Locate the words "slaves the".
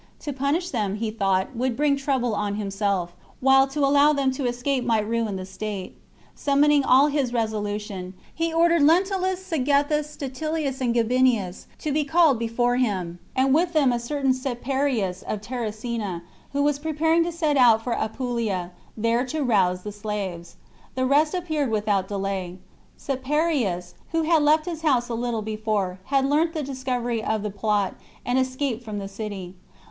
19.91-21.05